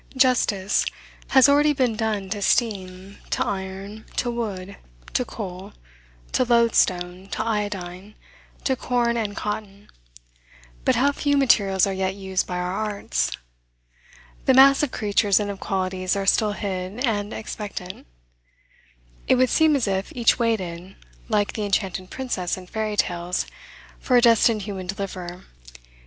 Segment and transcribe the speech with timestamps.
[0.17, 0.83] Justice
[1.27, 4.77] has already been done to steam, to iron, to wood,
[5.13, 5.73] to coal,
[6.31, 8.15] to loadstone, to iodine,
[8.63, 9.89] to corn, and cotton;
[10.85, 13.33] but how few materials are yet used by our arts!
[14.45, 18.07] The mass of creatures and of qualities are still hid and expectant.
[19.27, 20.95] It would seem as if each waited,
[21.29, 23.45] like the enchanted princess in fairy tales,
[23.99, 25.43] for a destined human deliverer.